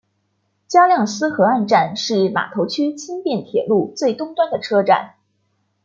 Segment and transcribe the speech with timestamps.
[0.67, 5.17] 加量斯河岸站是码头区轻便铁路最东端的车站。